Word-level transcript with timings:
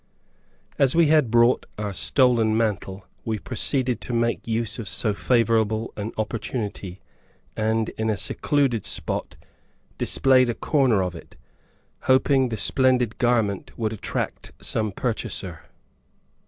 As 0.79 0.95
we 0.95 1.09
had 1.09 1.29
brought 1.29 1.67
our 1.77 1.93
stolen 1.93 2.57
mantle, 2.57 3.05
we 3.23 3.37
proceeded 3.37 4.01
to 4.01 4.13
make 4.13 4.47
use 4.47 4.79
of 4.79 4.87
so 4.87 5.13
favorable 5.13 5.93
an 5.95 6.11
opportunity, 6.17 7.01
and, 7.55 7.89
in 7.99 8.09
a 8.09 8.17
secluded 8.17 8.83
spot, 8.83 9.37
displayed 9.99 10.49
a 10.49 10.55
corner 10.55 11.03
of 11.03 11.13
it, 11.13 11.35
hoping 12.09 12.49
the 12.49 12.57
splendid 12.57 13.19
garment 13.19 13.77
would 13.77 13.93
attract 13.93 14.51
some 14.59 14.91
purchaser. 14.91 15.65